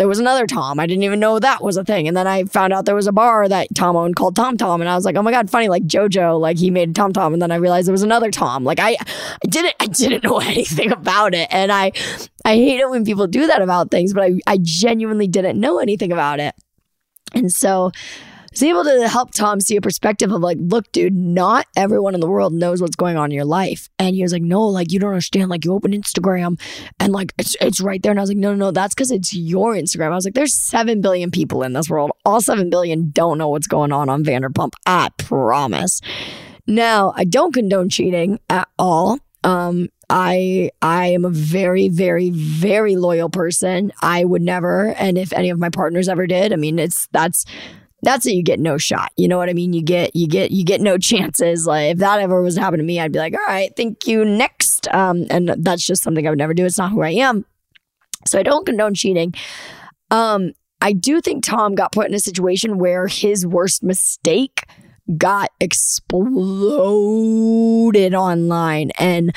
[0.00, 0.80] there was another Tom.
[0.80, 2.08] I didn't even know that was a thing.
[2.08, 4.80] And then I found out there was a bar that Tom owned called Tom Tom.
[4.80, 7.34] And I was like, oh my God, funny, like JoJo, like he made Tom Tom.
[7.34, 8.64] And then I realized there was another Tom.
[8.64, 11.48] Like I, I didn't, I didn't know anything about it.
[11.50, 11.92] And I,
[12.46, 15.80] I hate it when people do that about things, but I, I genuinely didn't know
[15.80, 16.54] anything about it.
[17.34, 17.92] And so
[18.50, 22.20] was able to help Tom see a perspective of like, look, dude, not everyone in
[22.20, 23.88] the world knows what's going on in your life.
[23.98, 25.50] And he was like, no, like you don't understand.
[25.50, 26.60] Like you open Instagram
[26.98, 28.10] and like it's it's right there.
[28.10, 30.12] And I was like, no, no, no, that's because it's your Instagram.
[30.12, 32.10] I was like, there's seven billion people in this world.
[32.24, 34.72] All seven billion don't know what's going on on Vanderpump.
[34.86, 36.00] I promise.
[36.66, 39.18] Now, I don't condone cheating at all.
[39.42, 43.92] Um, I I am a very very very loyal person.
[44.02, 47.46] I would never and if any of my partners ever did, I mean it's that's
[48.02, 49.12] that's it you get no shot.
[49.16, 49.72] You know what i mean?
[49.72, 51.66] You get you get you get no chances.
[51.66, 54.06] Like if that ever was to happen to me i'd be like all right thank
[54.06, 54.88] you next.
[54.88, 56.64] Um and that's just something i would never do.
[56.64, 57.44] It's not who i am.
[58.26, 59.34] So i don't condone cheating.
[60.10, 64.64] Um i do think tom got put in a situation where his worst mistake
[65.16, 66.24] got exploded
[68.14, 68.90] online.
[68.98, 69.34] And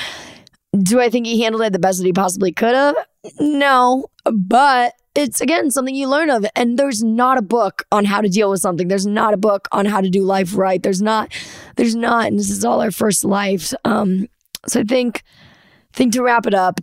[0.81, 2.95] do i think he handled it the best that he possibly could have
[3.39, 4.07] no.
[4.25, 8.29] But it's again something you learn of and there's not a book on how to
[8.29, 8.87] deal with something.
[8.87, 10.81] There's not a book on how to do life right.
[10.81, 11.31] There's not
[11.75, 13.73] there's not and this is all our first life.
[13.85, 14.27] Um
[14.67, 15.23] so i think
[15.91, 16.79] think to wrap it up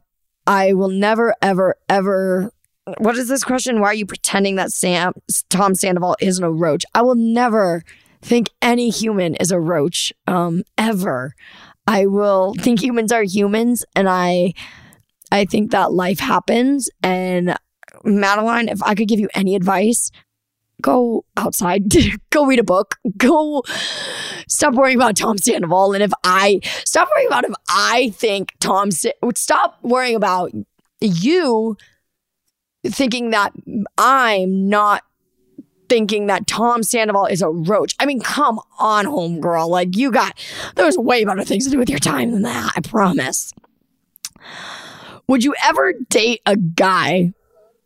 [0.47, 2.53] i will never ever ever
[2.99, 3.81] what is this question?
[3.81, 5.13] Why are you pretending that sam
[5.49, 6.85] tom sandoval isn't a roach?
[6.95, 7.83] I will never
[8.23, 11.35] think any human is a roach um ever.
[11.87, 14.55] I will think humans are humans and i
[15.33, 17.57] I think that life happens and
[18.05, 20.11] Madeline, if I could give you any advice,
[20.81, 21.85] go outside,
[22.31, 23.63] go read a book, go
[24.49, 25.93] stop worrying about Tom Sandoval.
[25.93, 28.91] And if I stop worrying about if I think Tom,
[29.23, 30.53] would stop worrying about
[31.01, 31.77] you
[32.87, 33.53] thinking that
[33.99, 35.03] I'm not
[35.89, 37.95] thinking that Tom Sandoval is a roach.
[37.99, 39.69] I mean, come on, homegirl.
[39.69, 40.39] Like, you got,
[40.77, 42.73] there's way better things to do with your time than that.
[42.77, 43.53] I promise.
[45.27, 47.35] Would you ever date a guy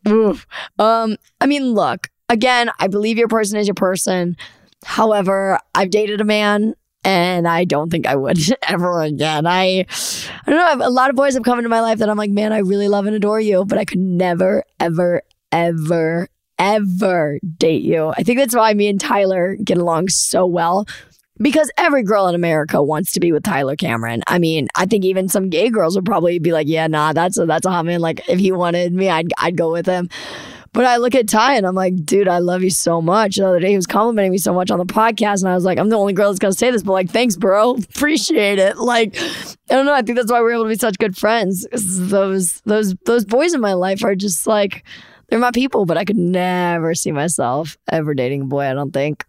[0.07, 0.45] Oof.
[0.79, 4.37] Um, I mean, look, again, I believe your person is your person.
[4.83, 9.45] However, I've dated a man and I don't think I would ever again.
[9.45, 9.85] I,
[10.45, 10.87] I don't know.
[10.87, 12.87] A lot of boys have come into my life that I'm like, man, I really
[12.87, 18.13] love and adore you, but I could never, ever, ever, ever date you.
[18.17, 20.87] I think that's why me and Tyler get along so well
[21.39, 24.23] because every girl in America wants to be with Tyler Cameron.
[24.27, 27.37] I mean, I think even some gay girls would probably be like, "Yeah, nah, that's
[27.37, 27.99] a that's a hot man.
[27.99, 30.09] Like, if he wanted me, I'd I'd go with him."
[30.75, 33.37] But I look at Ty and I'm like, dude, I love you so much.
[33.37, 35.63] The other day he was complimenting me so much on the podcast, and I was
[35.63, 38.77] like, I'm the only girl that's gonna say this, but like, thanks, bro, appreciate it.
[38.77, 39.93] Like, I don't know.
[39.93, 41.65] I think that's why we're able to be such good friends.
[41.71, 44.85] Those those those boys in my life are just like,
[45.29, 45.85] they're my people.
[45.85, 48.65] But I could never see myself ever dating a boy.
[48.65, 49.25] I don't think.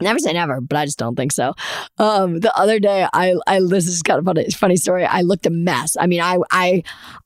[0.00, 1.54] Never say never, but I just don't think so.
[1.98, 5.04] Um, the other day, I, I this is kind of funny, funny story.
[5.04, 5.96] I looked a mess.
[5.98, 6.82] I mean, I, I,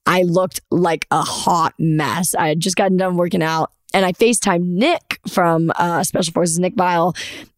[0.07, 2.35] I looked like a hot mess.
[2.35, 6.59] I had just gotten done working out, and I Facetimed Nick from uh, Special Forces,
[6.59, 7.17] Nick Viall,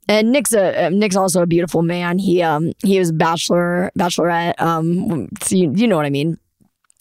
[0.08, 2.18] and Nick's a Nick's also a beautiful man.
[2.18, 4.60] He um he was bachelor bachelorette.
[4.60, 6.38] Um, so you, you know what I mean.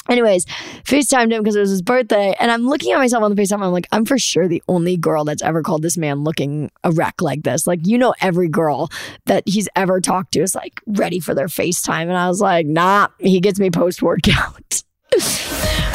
[0.09, 0.45] Anyways,
[0.83, 2.35] FaceTimed him because it was his birthday.
[2.39, 3.61] And I'm looking at myself on the FaceTime.
[3.61, 6.91] I'm like, I'm for sure the only girl that's ever called this man looking a
[6.91, 7.65] wreck like this.
[7.65, 8.89] Like, you know, every girl
[9.25, 12.03] that he's ever talked to is like ready for their FaceTime.
[12.03, 14.83] And I was like, nah, he gets me post workout.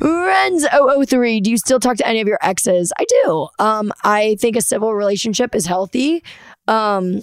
[0.00, 2.92] Renz 003, do you still talk to any of your exes?
[2.98, 3.48] I do.
[3.58, 6.22] Um, I think a civil relationship is healthy.
[6.68, 7.22] Um,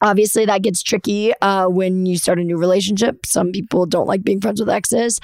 [0.00, 3.26] obviously, that gets tricky uh, when you start a new relationship.
[3.26, 5.18] Some people don't like being friends with exes.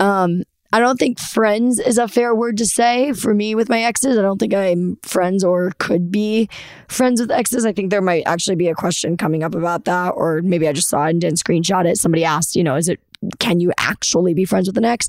[0.00, 3.82] Um, I don't think friends is a fair word to say for me with my
[3.82, 4.18] exes.
[4.18, 6.50] I don't think I'm friends or could be
[6.88, 7.64] friends with exes.
[7.64, 10.74] I think there might actually be a question coming up about that, or maybe I
[10.74, 11.96] just saw it and didn't screenshot it.
[11.96, 13.00] Somebody asked, you know, is it,
[13.38, 15.08] can you actually be friends with an ex?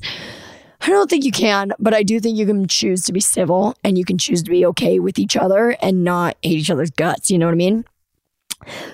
[0.80, 3.74] I don't think you can, but I do think you can choose to be civil
[3.84, 6.90] and you can choose to be okay with each other and not hate each other's
[6.90, 7.30] guts.
[7.30, 7.84] You know what I mean?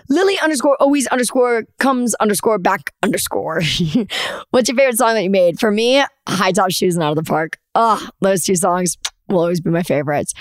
[0.08, 3.62] Lily underscore always underscore comes underscore back underscore.
[4.50, 5.58] What's your favorite song that you made?
[5.58, 7.58] For me, High Top Shoes and Out of the Park.
[7.74, 8.96] Oh, those two songs
[9.28, 10.34] will always be my favorites.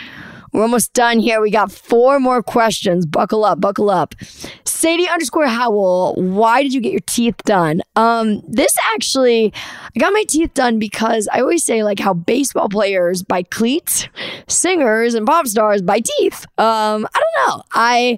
[0.53, 1.41] We're almost done here.
[1.41, 3.05] We got four more questions.
[3.05, 4.15] Buckle up, buckle up.
[4.63, 7.81] Sadie underscore Howell, why did you get your teeth done?
[7.95, 9.53] Um, this actually,
[9.95, 14.07] I got my teeth done because I always say like how baseball players buy cleats,
[14.47, 16.45] singers and pop stars buy teeth.
[16.57, 17.63] Um, I don't know.
[17.73, 18.17] I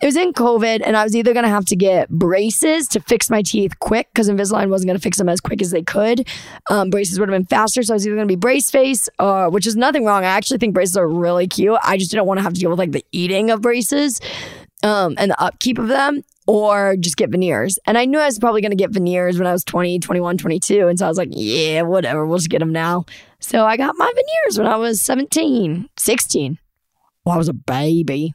[0.00, 3.30] it was in COVID, and I was either to have to get braces to fix
[3.30, 6.28] my teeth quick because Invisalign wasn't to fix them as quick as they could.
[6.70, 9.48] Um, braces would have been faster, so I was either to be brace face, uh,
[9.48, 10.24] which is nothing wrong.
[10.24, 11.78] I actually think braces are really cute.
[11.82, 14.20] I just didn't want to have to deal with like the eating of braces
[14.82, 16.22] um, and the upkeep of them.
[16.46, 17.78] Or just get veneers.
[17.84, 20.38] And I knew I was probably going to get veneers when I was 20, 21,
[20.38, 20.88] 22.
[20.88, 23.04] And so I was like, yeah, whatever, we'll just get them now.
[23.38, 26.58] So I got my veneers when I was 17, 16.
[27.26, 28.32] Well, I was a baby.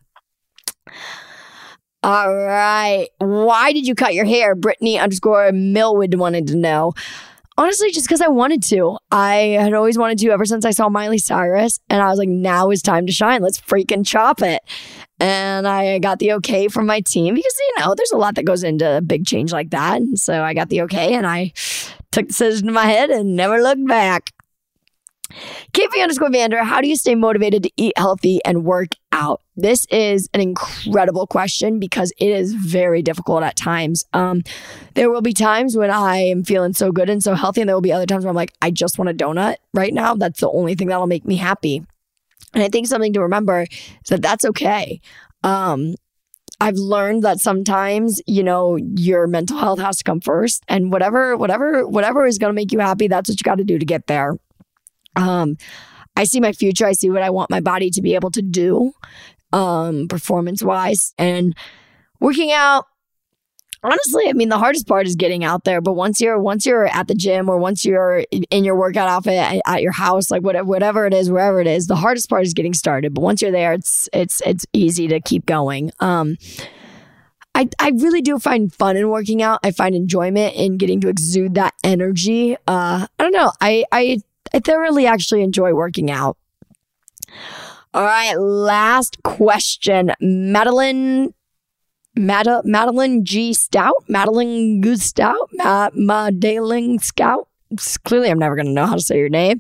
[2.04, 3.08] All right.
[3.20, 4.56] Why did you cut your hair?
[4.56, 6.92] Brittany underscore Millwood wanted to know.
[7.58, 8.98] Honestly, just because I wanted to.
[9.10, 11.80] I had always wanted to ever since I saw Miley Cyrus.
[11.90, 13.42] And I was like, now is time to shine.
[13.42, 14.62] Let's freaking chop it.
[15.20, 18.44] And I got the okay from my team because, you know, there's a lot that
[18.44, 20.02] goes into a big change like that.
[20.02, 21.54] And so I got the okay and I
[22.12, 24.32] took the decision to my head and never looked back.
[25.74, 29.42] KP underscore Vander, how do you stay motivated to eat healthy and work out?
[29.56, 34.06] This is an incredible question because it is very difficult at times.
[34.14, 34.44] Um,
[34.96, 37.76] there will be times when I am feeling so good and so healthy, and there
[37.76, 40.16] will be other times where I'm like, I just want a donut right now.
[40.16, 41.86] That's the only thing that'll make me happy.
[42.54, 45.02] And I think something to remember is that that's okay.
[45.44, 45.96] Um,
[46.60, 51.36] I've learned that sometimes, you know, your mental health has to come first and whatever,
[51.36, 53.86] whatever, whatever is going to make you happy, that's what you got to do to
[53.86, 54.38] get there.
[55.16, 55.58] Um,
[56.16, 56.86] I see my future.
[56.86, 58.94] I see what I want my body to be able to do,
[59.52, 61.56] um, performance wise, and
[62.20, 62.86] working out.
[63.84, 65.82] honestly, I mean, the hardest part is getting out there.
[65.82, 69.62] But once you're once you're at the gym or once you're in your workout outfit
[69.66, 72.54] at, your house, like whatever whatever it is, wherever it is, the hardest part is
[72.54, 73.14] getting started.
[73.14, 75.92] But once you're there, it's it's it's easy to keep going.
[76.00, 76.38] Um,
[77.56, 79.60] I, I really do find fun in working out.
[79.64, 82.56] I find enjoyment in getting to exude that energy.
[82.68, 83.52] Uh, I don't know.
[83.62, 84.20] I, I,
[84.54, 86.38] I thoroughly actually enjoy working out.
[87.94, 90.12] All right, last question.
[90.20, 91.34] Madeline
[92.16, 93.54] Mad- Madeline G.
[93.54, 94.96] Stout, Madeline G.
[94.98, 97.48] Stout, Ma- Madeline Scout.
[98.04, 99.60] Clearly, I'm never going to know how to say your name.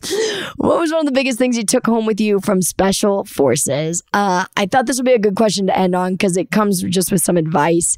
[0.57, 4.03] What was one of the biggest things you took home with you from Special Forces?
[4.13, 6.83] Uh, I thought this would be a good question to end on because it comes
[6.83, 7.97] just with some advice.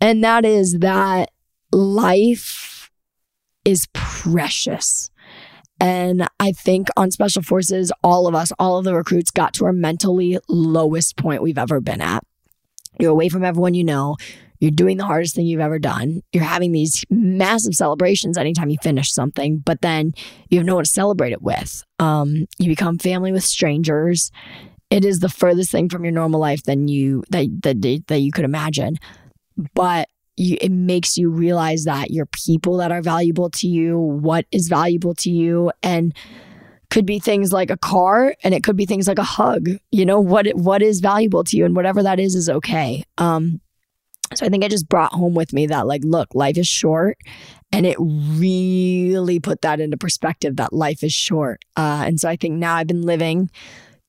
[0.00, 1.30] And that is that
[1.70, 2.90] life
[3.64, 5.08] is precious.
[5.84, 9.66] And I think on Special Forces, all of us, all of the recruits got to
[9.66, 12.24] our mentally lowest point we've ever been at.
[12.98, 14.16] You're away from everyone you know.
[14.60, 16.22] You're doing the hardest thing you've ever done.
[16.32, 20.14] You're having these massive celebrations anytime you finish something, but then
[20.48, 21.84] you have no one to celebrate it with.
[21.98, 24.30] Um, you become family with strangers.
[24.88, 28.32] It is the furthest thing from your normal life than you that that, that you
[28.32, 28.96] could imagine.
[29.74, 34.46] But you, it makes you realize that your people that are valuable to you, what
[34.50, 36.14] is valuable to you, and
[36.90, 40.06] could be things like a car and it could be things like a hug you
[40.06, 43.02] know what what is valuable to you and whatever that is is okay.
[43.18, 43.60] Um
[44.34, 47.18] so i think i just brought home with me that like look life is short
[47.72, 51.60] and it really put that into perspective that life is short.
[51.76, 53.50] Uh and so i think now i've been living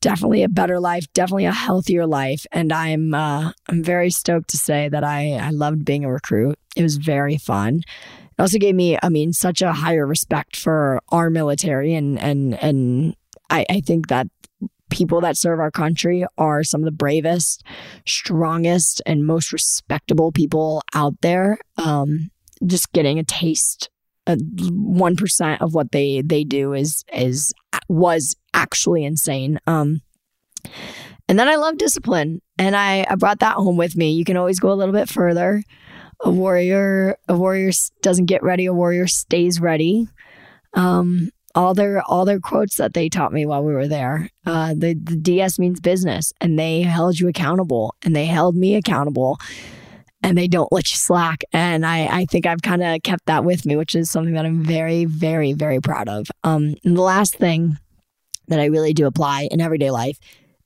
[0.01, 2.45] definitely a better life definitely a healthier life.
[2.51, 6.57] And i'm uh i'm very stoked to say that i i loved being a recruit.
[6.75, 7.81] It was very fun.
[8.37, 12.61] It also gave me, I mean, such a higher respect for our military and and
[12.61, 13.15] and
[13.49, 14.27] I, I think that
[14.89, 17.63] people that serve our country are some of the bravest,
[18.05, 21.57] strongest, and most respectable people out there.
[21.77, 22.31] Um,
[22.65, 23.89] just getting a taste,
[24.27, 27.53] one percent of what they they do is is
[27.87, 29.59] was actually insane.
[29.67, 30.01] Um,
[31.27, 34.11] and then I love discipline, and I I brought that home with me.
[34.11, 35.61] You can always go a little bit further
[36.21, 37.71] a warrior a warrior
[38.01, 40.07] doesn't get ready a warrior stays ready
[40.73, 44.73] um, all their all their quotes that they taught me while we were there uh,
[44.73, 49.37] the, the ds means business and they held you accountable and they held me accountable
[50.25, 53.45] and they don't let you slack and i, I think i've kind of kept that
[53.45, 57.01] with me which is something that i'm very very very proud of um, and the
[57.01, 57.77] last thing
[58.47, 60.17] that i really do apply in everyday life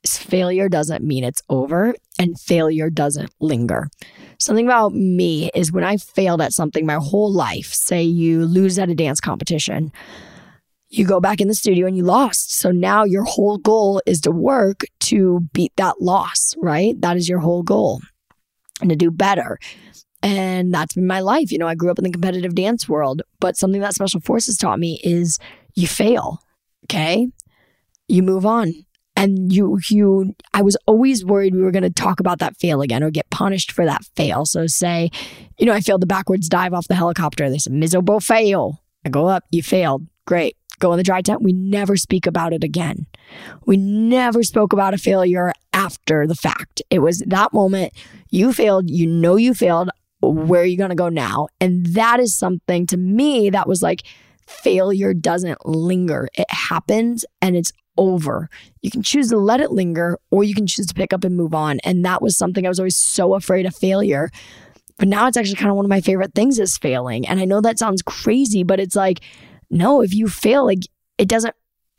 [0.02, 3.88] is failure doesn't mean it's over and failure doesn't linger
[4.40, 8.78] Something about me is when I failed at something my whole life, say you lose
[8.78, 9.92] at a dance competition,
[10.88, 12.56] you go back in the studio and you lost.
[12.56, 16.98] So now your whole goal is to work to beat that loss, right?
[17.02, 18.00] That is your whole goal
[18.80, 19.58] and to do better.
[20.22, 21.50] And that's been my life.
[21.50, 24.56] You know, I grew up in the competitive dance world, but something that Special Forces
[24.56, 25.38] taught me is
[25.74, 26.42] you fail,
[26.84, 27.28] okay?
[28.08, 28.74] You move on
[29.20, 32.80] and you you I was always worried we were going to talk about that fail
[32.80, 34.46] again or get punished for that fail.
[34.46, 35.10] So say,
[35.58, 37.50] you know, I failed the backwards dive off the helicopter.
[37.50, 38.82] They said miserable fail.
[39.04, 40.06] I go up, you failed.
[40.26, 40.56] Great.
[40.78, 41.42] Go in the dry tent.
[41.42, 43.06] We never speak about it again.
[43.66, 46.80] We never spoke about a failure after the fact.
[46.88, 47.92] It was that moment
[48.30, 49.90] you failed, you know you failed.
[50.20, 51.48] Where are you going to go now?
[51.60, 54.02] And that is something to me that was like
[54.46, 56.28] failure doesn't linger.
[56.34, 58.48] It happens and it's over.
[58.82, 61.36] You can choose to let it linger or you can choose to pick up and
[61.36, 61.80] move on.
[61.84, 64.30] And that was something I was always so afraid of failure.
[64.98, 67.26] But now it's actually kind of one of my favorite things is failing.
[67.26, 69.20] And I know that sounds crazy, but it's like,
[69.70, 70.80] no, if you fail, like
[71.16, 71.54] it doesn't,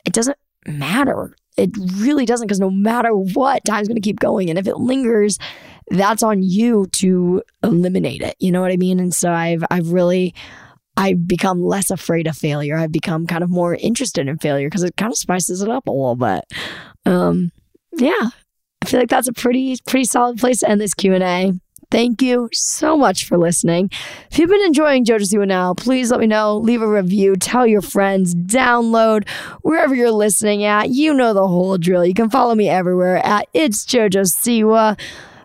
[0.05, 1.35] it doesn't matter.
[1.57, 4.49] It really doesn't because no matter what, time's going to keep going.
[4.49, 5.37] And if it lingers,
[5.89, 8.35] that's on you to eliminate it.
[8.39, 8.99] You know what I mean?
[8.99, 10.33] And so I've, I've really,
[10.97, 12.77] I've become less afraid of failure.
[12.77, 15.87] I've become kind of more interested in failure because it kind of spices it up
[15.87, 16.45] a little bit.
[17.05, 17.51] Um,
[17.97, 18.29] yeah,
[18.81, 21.53] I feel like that's a pretty pretty solid place to end this Q and A.
[21.91, 23.89] Thank you so much for listening.
[24.31, 26.57] If you've been enjoying JoJo Siwa Now, please let me know.
[26.57, 29.27] Leave a review, tell your friends, download
[29.61, 30.89] wherever you're listening at.
[30.89, 32.05] You know the whole drill.
[32.05, 34.97] You can follow me everywhere at It's JoJo Siwa.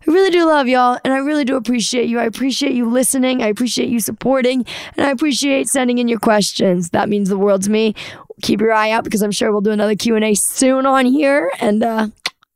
[0.07, 2.19] I really do love y'all and I really do appreciate you.
[2.21, 3.43] I appreciate you listening.
[3.43, 4.65] I appreciate you supporting
[4.97, 6.91] and I appreciate sending in your questions.
[6.91, 7.95] That means the world to me.
[8.43, 11.83] Keep your eye out because I'm sure we'll do another Q&A soon on here and
[11.83, 12.09] uh,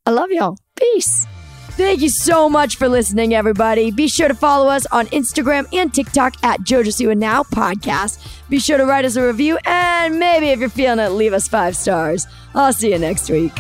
[0.07, 0.59] I love y'all.
[0.77, 1.27] Peace.
[1.71, 3.91] Thank you so much for listening, everybody.
[3.91, 8.23] Be sure to follow us on Instagram and TikTok at JoJo Siwa Now Podcast.
[8.49, 11.49] Be sure to write us a review and maybe if you're feeling it, leave us
[11.49, 12.27] five stars.
[12.55, 13.53] I'll see you next week.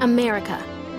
[0.00, 0.73] America.